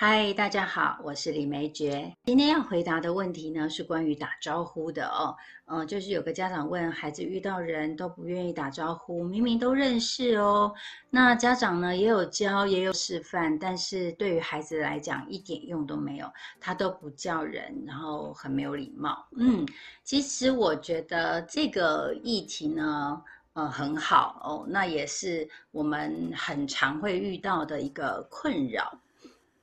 [0.00, 2.14] 嗨，大家好，我是李梅珏。
[2.24, 5.34] 今天要回答的问题呢，是关于打招呼的哦。
[5.66, 10.72] 嗯，就是有个家长问，孩子遇到人都不愿意打招呼，明明都认识哦。
[11.10, 19.26] 那家长呢，也有教，也有示范，但是对于孩子来讲，一点用都没有，他都不叫人，然后很没有礼貌。
[19.36, 19.66] 嗯，
[20.04, 23.20] 其实我觉得这个议题呢，
[23.54, 24.64] 呃，很好哦。
[24.68, 28.96] 那也是我们很常会遇到的一个困扰。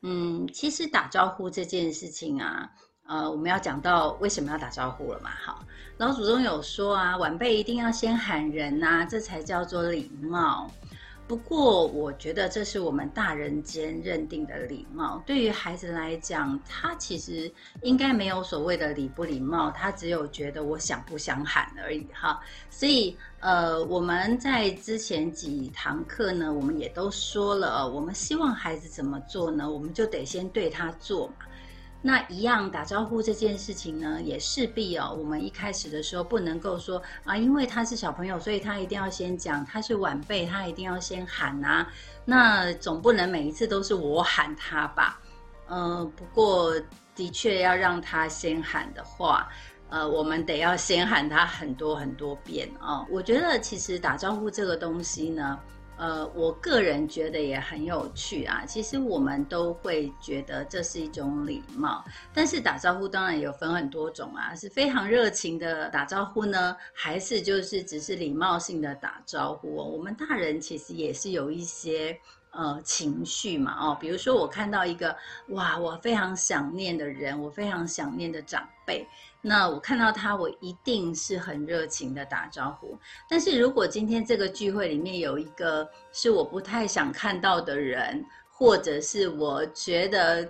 [0.07, 2.69] 嗯，其实打招呼这件事情啊，
[3.07, 5.31] 呃，我们要讲到为什么要打招呼了嘛？
[5.43, 5.63] 好，
[5.97, 10.69] 老祖宗有说啊，晚辈一定要先喊人呐，这才叫做礼貌。
[11.27, 15.23] 不过，我觉得这是我们大人间认定的礼貌。
[15.25, 17.51] 对于孩子来讲，他其实
[17.81, 22.39] 应该没有所谓的礼不礼貌，他只有觉得我想不想喊而已哈。
[22.69, 29.67] 所以，呃，我们在之前几堂课呢，我们也都说了，我们希望孩子怎么做呢？
[29.67, 31.45] 我们就得先对他做嘛。
[32.07, 41.91] 那一样打招呼这件事情呢，也势必哦，我们一开始的时候不能够说啊，因为他是小朋友，所以他一定要先讲，他是晚辈，他一定要先喊啊。
[42.23, 45.19] 那总不能每一次都是我喊他吧？
[45.65, 46.75] 呃，不过
[47.15, 49.49] 的确要让他先喊的话，
[49.89, 53.03] 呃，我们得要先喊他很多很多遍啊。
[53.09, 55.59] 我觉得其实打招呼这个东西呢。
[55.97, 58.65] 呃，我个人觉得也很有趣啊。
[58.65, 69.75] 其实我们都会觉得这是一种礼貌，但是打招呼当然有分很多种啊，是非常热情的打招呼呢，还是就是只是礼貌性的打招呼？
[69.75, 72.17] 我们大人其实也是有一些。
[72.55, 75.13] 呃，情绪嘛，哦，比如说我看到一个
[75.49, 79.05] 哇，我非常想念的人，我非常想念的长辈，
[79.41, 82.97] 那我看到他，我一定是很热情的打招呼。
[83.29, 90.47] 但是如果今天这个聚会里面有一个是我不太想看到的人，或者是我觉得，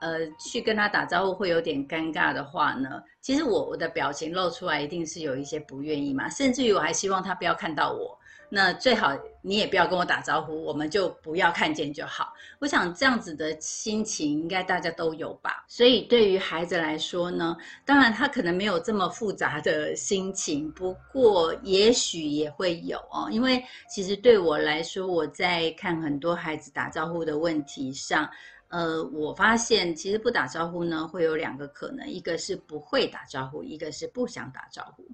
[0.00, 8.19] 呃，去跟他打招呼会有点尴尬的话呢，其实我我的表情露出来一定是有一些不愿意嘛，甚至于我还希望他不要看到我。
[8.52, 12.34] 那最好你也不要跟我打招呼，我们就不要看见就好。
[12.58, 15.64] 我想这样子的心情应该大家都有吧。
[15.68, 17.56] 所以对于孩子来说呢，
[17.86, 23.28] 当然他可能没有这么复杂的心情，不过也许也会有哦。
[23.30, 28.28] 因为其实对我来说，我在看很多孩子打招呼的问题上，
[28.66, 35.04] 呃，我发现其实不打招呼呢，会有两个可能，一个是不会打招呼，一个是不想打招呼。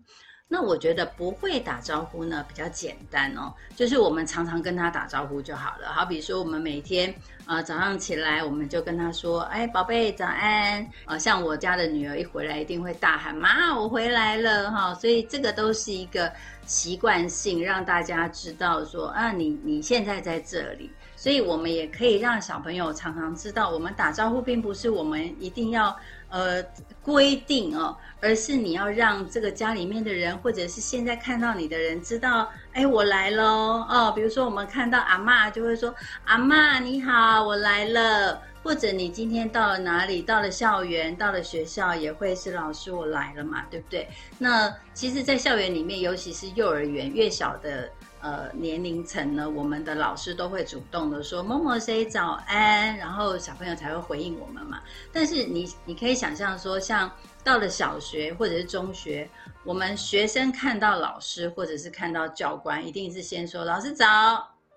[0.48, 5.88] 那我觉得不会打招呼呢，比较简单哦，就是我们常常跟他打招呼就好了。
[5.88, 7.12] 好比说，我们每天
[7.46, 16.32] 呃早上起来，我们就跟他说：“哎，宝贝，早安。”呃，像我家的女儿一回来，一定会大喊：“妈，我回来了！”哈，所以这个都是一个
[16.64, 20.88] 习惯性，让大家知道说啊，你你现在在这里。
[21.16, 25.96] 所以我们也可以让小朋友常常知道，我们打招呼并不是我们一定要
[26.30, 26.62] 呃
[27.02, 27.96] 规定哦。
[28.20, 34.12] 而是你要让这个家里面的人，或者是现在看到你的人知道，哎，我来喽哦。
[34.16, 35.94] 比如说我们看到阿妈，就会说
[36.24, 38.42] 阿妈你好，我来了。
[38.64, 44.08] 或者你今天到了哪里，到了校园，到了学校，也会是老师我来了嘛，对不对？
[44.38, 47.88] 那其实，在校园里面，尤其是幼儿园越小的
[48.26, 54.82] 呃年龄层呢，我们的老师都会主动的说某某谁早安，然后小朋友才会回应我们嘛。
[55.12, 57.10] 但是你你可以想象说像。
[57.46, 59.30] 到了小学或者是中学，
[59.62, 64.04] 我们学生看到老师或者是看到教官，一定是先说“老师早”，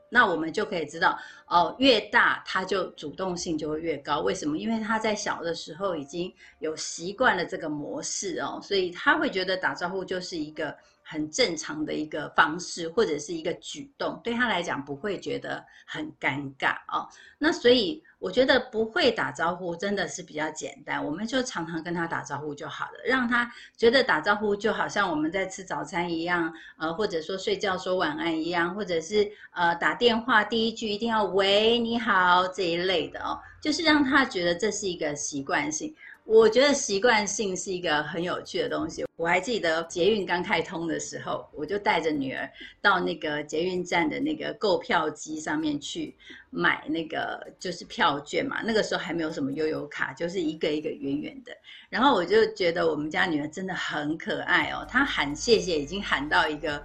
[0.08, 1.18] 那我们就可以知道
[1.48, 4.20] 哦，越大他就主动性就会越高。
[4.20, 4.56] 为什么？
[4.56, 10.78] 因为他在小的时候已经有习惯了这个模式哦，所以他会觉得打招呼就是一个
[11.10, 17.10] 很正常的一个方式或者是一个举动，对他来讲不会觉得很尴尬哦。
[17.38, 18.04] 那所以。
[18.20, 35.96] 我觉得不会打招呼真的是比较简单，我们就常常跟他打招呼就好了，让他觉得打招呼就好像我们在吃早餐一样，呃，或者说睡觉说晚安一样，或者是呃打电话第一句一定要喂你好这一类的哦，就是让他觉得这是一个习惯性。
[36.32, 39.04] 我觉得习惯性是一个很有趣的东西。
[39.16, 42.48] 我还记得捷运刚开通的时候，我就带着女儿
[42.84, 46.16] 到那个捷运站的那个购票机上面去
[46.52, 48.62] 买那个就是票券嘛。
[48.64, 51.52] 那个时候还没有什么悠游卡，就是一个一个圆圆的。
[51.90, 56.80] 然后我就觉得我们家女儿真的很可爱哦，她喊谢谢已经喊到一个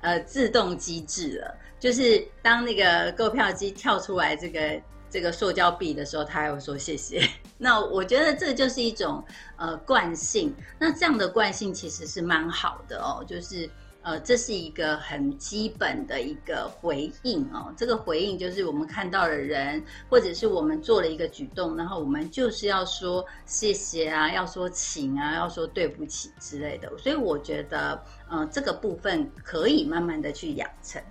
[0.00, 4.60] 呃自动机制了，就是当那个购票机跳出来这个。
[5.10, 7.22] 这个塑胶币的时候，他还会说谢谢。
[7.58, 9.24] 那我觉得这就是一种
[9.56, 10.54] 呃惯性。
[10.78, 13.68] 那这样的惯性其实是蛮好的哦，就是。
[14.00, 17.74] 呃，这是一个很基本的一个回应哦。
[17.76, 26.90] 这个回应就是我们看到了人，或者是我们做了一个举动，然后我们就是要说谢谢啊，要说请啊，要说对不起之类的。
[26.96, 31.02] 所以我觉得，呃，这个部分可以慢慢的去养成。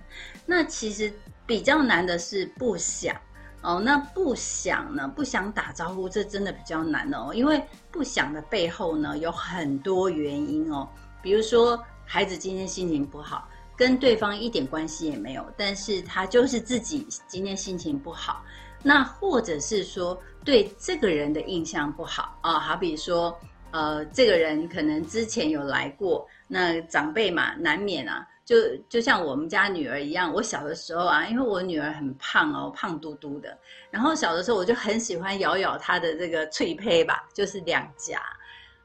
[0.44, 1.12] 那其实
[1.46, 3.14] 比较难的是不想
[3.62, 3.80] 哦。
[3.80, 7.32] 那不想呢，不想打招呼，这真的比较难哦。
[7.34, 10.88] 因为不想的背后呢，有很多原因哦，
[11.22, 11.78] 比如说。
[12.10, 13.46] 孩子今天心情不好，
[13.76, 18.42] 跟对方一点关系也没有，但是他就是自己今天心情不好。
[18.82, 23.38] 那或者是说对这个人的印象不好啊，好比说，
[23.72, 28.56] 呃，这个人可能之前有来过，那长辈嘛，难免啊，就
[28.88, 33.54] 就像我们家女儿一样，我小的时候啊，因为我女儿很胖哦，胖嘟嘟的，
[33.90, 38.22] 然后小的时候我就很喜欢咬咬她的这个脆胚吧，就是两颊。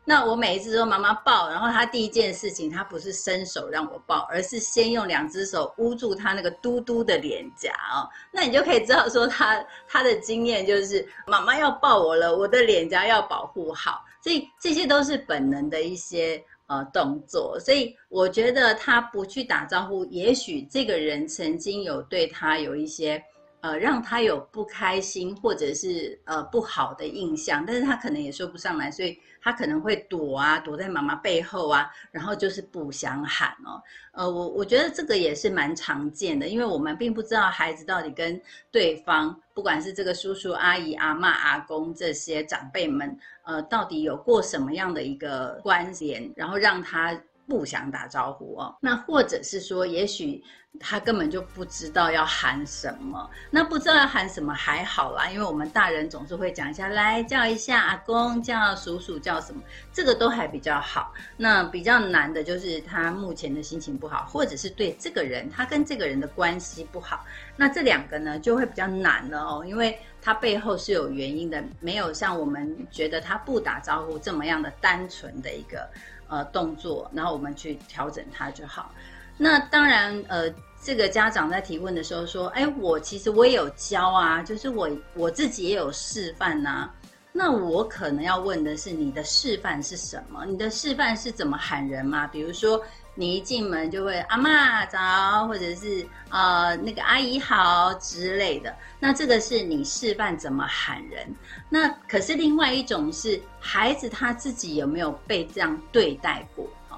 [0.03, 8.03] 那我每一次说妈妈抱，然后她第一件事情，她不是伸手让我抱，而是先用两只手捂住她那个嘟嘟的脸颊哦。
[8.33, 17.59] 那你就可以知道说她她的经验就是妈妈要抱我了，我的脸颊要保护好，所以这些都是本能的一些呃动作。
[17.59, 23.23] 所以我觉得他不去打招呼，也许这个人曾经有对他有一些。
[23.63, 33.81] 呃，让他有不开心或者是呃不好的印象，但是他可能也说不上来，所以他可能会躲啊，躲在妈妈背后啊，然后就是不想喊哦。
[34.11, 38.39] 呃，我我觉得这个也是蛮常见的，因为我们并不知道孩子到底跟
[38.69, 47.17] 对方，不管是这个叔叔阿姨、阿妈、阿公这些长辈们，呃，到底有过什么样的一个关联，然后让他。
[47.53, 50.43] 不想打招呼哦，那或者是说，也许
[50.79, 53.29] 他根本就不知道要喊什么。
[53.51, 59.61] 那不知道要喊什么还好啦，因为我们大人总是会讲一下，来叫一下阿公，叫叔叔，叫什么，
[59.93, 61.13] 这个都还比较好。
[61.37, 67.23] 那比较难的就是他目前的心情不好，或者是对这个人，他跟这个人的关系不好。
[67.55, 75.87] 那这两个呢，就会比较难了哦，因为他背后是有原因的，没有像我们觉得他不打招呼这么样的单纯的一个。
[76.33, 78.91] 呃，动作，然后我们去调整它就好。
[79.37, 80.51] 那当然，呃，
[80.81, 86.89] 这个家长在提问的时候说：“哎，我其实我也有教啊，就是我我自己也有示范呐。”
[87.31, 90.43] 那我可能要问的是，你的示范是什么？
[90.45, 92.25] 你的示范是怎么喊人吗？
[92.25, 92.81] 比如说。
[93.15, 98.75] 你一进门就会阿妈早，或者是呃那个阿姨好之类的。
[98.99, 101.27] 那这个是你示范怎么喊人。
[101.69, 106.65] 那可是另外一种是孩子他自己有没有被这样对待过？
[106.89, 106.97] 哦，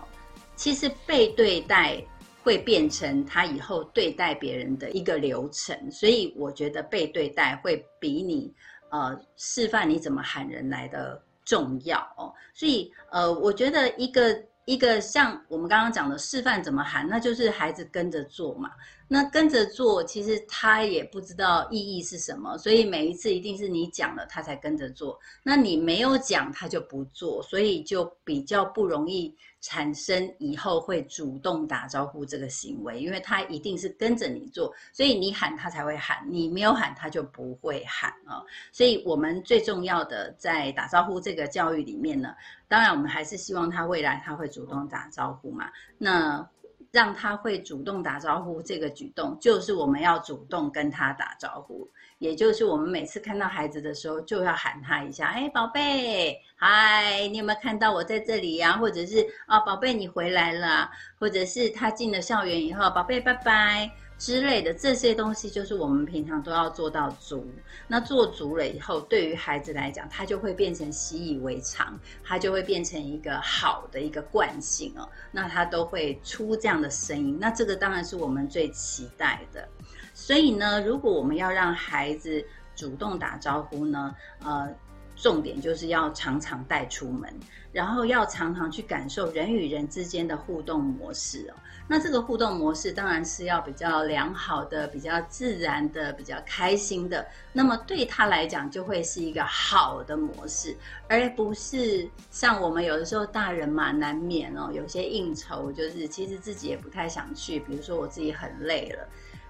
[0.56, 2.02] 其实被对待
[2.44, 5.78] 会变成他以后对待别人的一个流程。
[5.92, 8.54] 所以我觉得被对待会比你
[8.90, 12.34] 呃示范你怎么喊人来的重要哦。
[12.54, 14.42] 所以呃，我觉得一个。
[14.66, 18.72] 一个像我们刚刚讲的示范怎么喊，那就是孩子跟着做嘛。
[19.08, 25.20] 那跟着做，其实他也不知道意义是什么，所以每一次一定是你讲了，他才跟着做。
[25.44, 29.32] 那你没有讲，他就不做，所以就比较不容易
[29.66, 38.44] 产生以后会主动打招呼这个行为，因为他一定是跟着你做，所以你喊他才会喊，你没有喊他就不会喊啊。
[38.72, 42.36] 所以我们最重要的在打招呼这个教育里面呢，
[42.68, 45.68] 当然我们还是希望他未来他会主动打招呼嘛。
[45.98, 46.48] 那
[46.92, 51.90] 让他会主动打招呼，这个举动就是我们要主动跟他打招呼，
[52.20, 58.78] 也就是我们每次看到孩子的时候，就要喊他一下，哎，宝贝，嗨，你有没有看到我在这里呀？
[58.78, 63.92] 或者是啊，宝贝，你回来了，或者是他进了校园以后，宝贝，拜拜。
[64.18, 67.46] 之类的这些东西，就是我们平常都要做到足。
[67.90, 75.06] 那做足了以后，对于孩子来讲，他就会变成习以为常，他就会变成一个好的一个惯性哦。
[75.32, 77.38] 那他都会出这样的声音。
[77.38, 79.68] 那这个当然是我们最期待的。
[80.14, 82.42] 所以呢，如果我们要让孩子
[82.74, 84.74] 主动打招呼呢，呃。
[85.16, 87.34] 重点就是要常常带出门，
[87.72, 91.54] 然后要常常去感受人与人之间的互动模式哦。
[91.88, 97.24] 那这个互动模式当然是要比较良好的、比较自然的、比较开心的。
[97.54, 100.76] 那么对他来讲，就会是一个好的模式，
[101.08, 107.60] 而不是像我们有的时候大人嘛，难免哦，有些应酬就是其实自己也不太想去。
[107.60, 109.08] 比如说我自己很累了，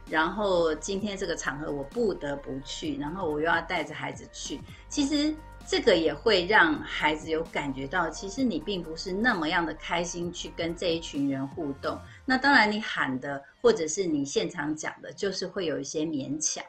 [0.10, 5.34] 然后今天这个场合我不得不去，然后我又要带着孩子去，其实。
[5.68, 12.00] 这个也会让孩子有感觉到，其实你并不是那么样的开心去跟这一群人互动。
[12.24, 16.64] 那当然，你喊的或者是你现场讲的，就是会有一些勉强。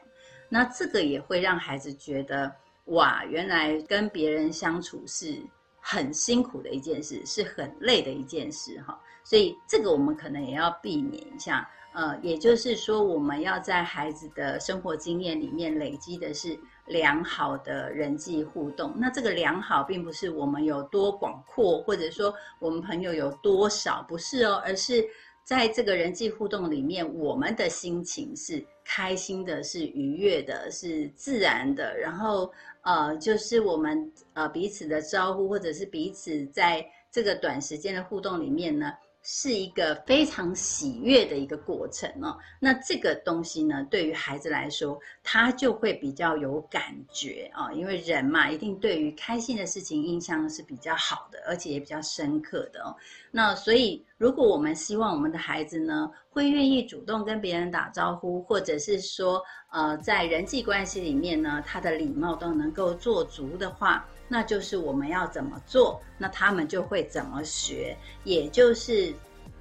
[0.49, 2.51] 那这个也会让孩子觉得，
[2.85, 5.39] 哇，原来跟别人相处是
[5.79, 8.99] 很辛苦的一件事，是很累的一件事哈。
[9.23, 11.69] 所以这个我们可能也要避免一下。
[11.93, 18.93] 呃，也就是说，我们要在孩子的生活经验里面累积的是良好的人际互动。
[18.97, 25.05] 那这个良好，并不是我们有多广阔，或者说我们朋友有多少，不是哦，而是
[25.43, 31.97] 在这个人际互动里面，我们的心情是开心的，是愉悦的，是自然的。
[31.97, 32.51] 然后，
[32.81, 38.91] 呃，就是我们呃彼此的招呼，或者是彼此在这个短时间的互动里面呢。
[39.29, 42.37] 是一个非常喜悦的一个过程哦。
[42.61, 52.95] 那这个东西呢，对于孩子来说，他就会比较有感觉啊，因为人嘛，一定对于开心的事情印象是比较好的，而且也比较深刻的哦。
[53.29, 64.05] 那所以，如果我们希望我们的孩子呢，会愿意主动跟别人打招呼，或者是说，呃，在人际关系里面呢，他的礼貌都能够做足的话。
[64.29, 69.13] 那就是我们要怎么做，那他们就会怎么学，也就是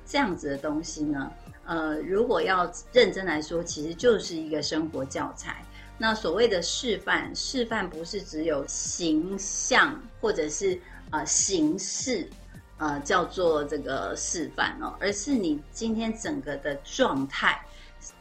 [0.05, 1.31] 这样子的东西呢。
[1.65, 5.65] 呃，如果要认真来说，其实就是一个生活教材。
[5.99, 10.79] 那所谓的示范，示范不是只有形象或者是
[11.11, 12.29] 呃形式，
[12.79, 17.61] 呃叫做这个示范哦，而是你今天整个的状态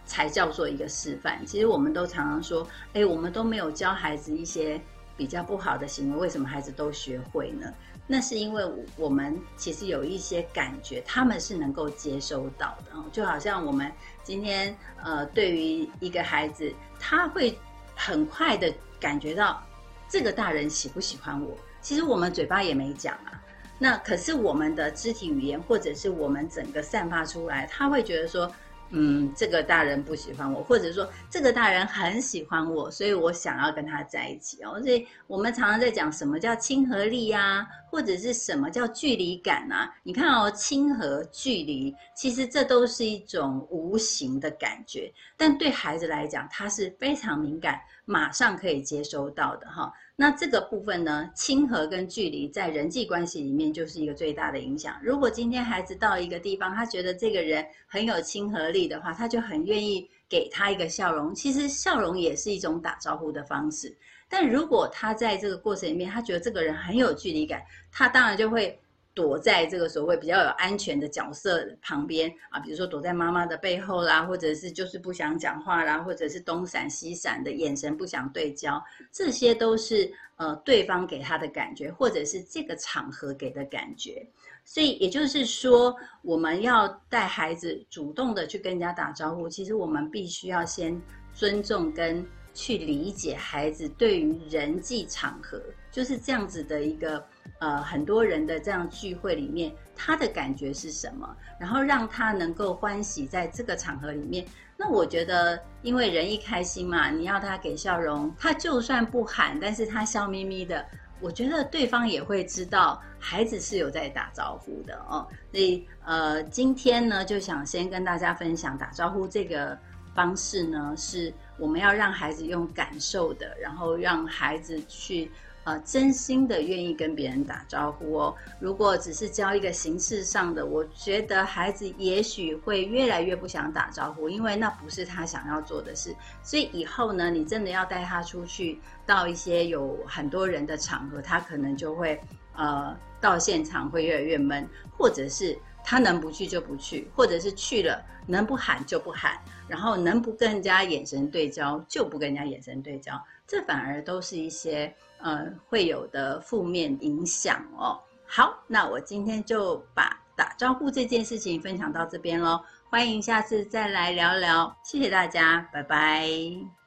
[0.05, 1.45] 才叫做一个示范。
[1.45, 4.79] 其实我们都常常说，哎，我们都没有教孩子一些。
[5.17, 7.73] 比较不好的行为，为什么孩子都学会呢？
[8.07, 8.63] 那是因为
[8.97, 12.91] 我们其实有一些感觉，他们是能够接收到的。
[13.11, 13.91] 就好像我们
[14.23, 17.57] 今天呃，对于一个孩子，他会
[17.95, 19.63] 很快的感觉到
[20.07, 21.57] 这个大人喜不喜欢我。
[21.81, 23.41] 其实我们嘴巴也没讲啊，
[23.79, 28.51] 那可是我们的肢体语言或者是我们整个散发出来，他会觉得说。
[28.97, 34.81] 嗯，这个大人不喜欢我，或者说这个大人很喜欢我，所以我想要跟他在一起哦。
[34.81, 39.93] 所以我们常常在讲什么叫亲和力呀，或者是什么叫距离感啊？
[40.01, 49.91] 你看哦，亲和、距离，其实这都是一种无形的感觉，但对孩子来讲，他是非常敏感，马上可以接收到的哈。
[50.15, 54.97] 那这个部分呢，亲和跟距离在人际关系里面就是一个最大的影响。
[55.03, 61.35] 如果今天孩子到一个地方，他觉得这个人很有亲和力的话，他就很愿意给他一个笑容。
[61.35, 63.93] 其实笑容也是一种打招呼的方式。
[64.29, 68.79] 但如果他在这个过程里面，他觉得这个人很有距离感，他当然就会。
[69.15, 84.27] 躲在这个所谓比较有安全的角色旁边啊，比如说躲在妈妈的背后啦，或者是就是不想讲话啦，或者是东闪西闪的眼神不想对焦，这些都是呃对方给他的感觉，或者是这个场合给的感觉。
[84.65, 90.99] 所以也就是说，我们要带孩子主动的去跟人家打招呼，其实我们必须要先
[91.33, 97.23] 尊重跟去理解孩子对于人际场合就是这样子的一个。
[97.59, 101.35] 呃，很多人的这样聚会里面，他的感觉是什么？
[101.57, 104.45] 然后让他能够欢喜在这个场合里面。
[104.75, 110.85] 那我觉得，因为人一开心嘛，你要他给笑容，他就算不喊，但是他笑眯眯的，
[111.21, 115.25] 我觉得对方也会知道孩子是有在打招呼的哦。
[115.49, 119.77] 所以，呃，今天呢，就想先跟大家分享打招呼这个
[120.15, 125.29] 方式呢，是我们要让孩子用感受的，然后让孩子去。
[125.65, 128.35] 呃，真心的愿意跟别人打招呼哦。
[128.59, 136.15] 如果只是教一个形式上的，我觉得孩子也许会越来越不想打招呼，因为那不是他想要做的事。
[136.43, 142.21] 所以以后呢，你真的要带他出去到一些有很多人的场合，他可能就会
[142.55, 144.67] 呃到现场会越来越闷，
[144.97, 154.93] 或者是他能不去就不去，或者是去了能不喊就不喊，然后能不跟人家眼神对焦就不跟人家眼神对焦，这反而都是一些。
[155.17, 157.99] 呃，会有的负面影响哦。
[158.27, 162.61] 好，那我今天就把打招呼这件事情分享到这边喽。
[162.91, 166.84] 欢迎下次再来聊聊，谢谢大家，拜拜。